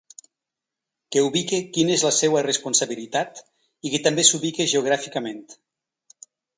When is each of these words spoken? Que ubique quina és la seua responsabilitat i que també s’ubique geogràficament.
Que 1.15 1.23
ubique 1.25 1.59
quina 1.75 1.93
és 1.97 2.07
la 2.09 2.13
seua 2.21 2.43
responsabilitat 2.49 3.45
i 3.91 3.95
que 3.95 4.03
també 4.09 4.27
s’ubique 4.33 4.71
geogràficament. 4.77 5.49